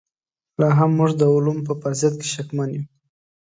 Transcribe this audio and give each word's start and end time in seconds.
لاهم 0.61 0.91
موږ 0.97 1.11
د 1.17 1.21
علومو 1.33 1.65
په 1.67 1.73
فرضیت 1.81 2.13
کې 2.19 2.27
شکمن 2.35 2.69
یو. 2.75 2.83